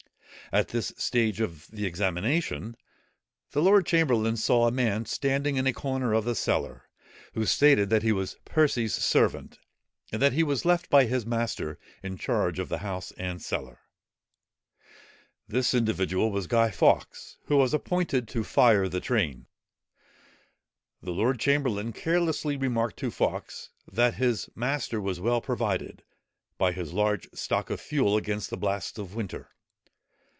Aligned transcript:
At 0.53 0.67
this 0.69 0.91
stage 0.97 1.39
of 1.39 1.67
the 1.69 1.85
examination, 1.85 2.75
the 3.51 3.61
lord 3.61 3.85
chamberlain 3.85 4.35
saw 4.35 4.67
a 4.67 4.71
man 4.71 5.05
standing 5.05 5.55
in 5.55 5.65
a 5.65 5.71
corner 5.71 6.11
of 6.11 6.25
the 6.25 6.35
cellar, 6.35 6.89
who 7.33 7.45
stated 7.45 7.89
that 7.89 8.03
he 8.03 8.11
was 8.11 8.35
Percy's 8.43 8.93
servant, 8.93 9.59
and 10.11 10.21
that 10.21 10.33
he 10.33 10.43
was 10.43 10.65
left 10.65 10.89
by 10.89 11.05
his 11.05 11.25
master 11.25 11.79
in 12.03 12.17
charge 12.17 12.59
of 12.59 12.67
the 12.67 12.79
house 12.79 13.13
and 13.17 13.41
cellar. 13.41 13.79
This 15.47 15.73
individual 15.73 16.31
was 16.33 16.47
Guy 16.47 16.69
Fawkes, 16.69 17.37
who 17.45 17.55
was 17.55 17.73
appointed 17.73 18.27
to 18.27 18.43
fire 18.43 18.89
the 18.89 18.99
train. 18.99 19.45
The 21.01 21.11
lord 21.11 21.39
chamberlain 21.39 21.93
carelessly 21.93 22.57
remarked 22.57 22.97
to 22.97 23.09
Fawkes, 23.09 23.69
that 23.89 24.15
his 24.15 24.49
master 24.53 24.99
was 24.99 25.21
well 25.21 25.39
provided, 25.39 26.03
by 26.57 26.73
his 26.73 26.91
large 26.91 27.29
stock 27.33 27.69
of 27.69 27.79
fuel, 27.79 28.17
against 28.17 28.49
the 28.49 28.57
blasts 28.57 28.97
of 28.99 29.15
winter. 29.15 29.47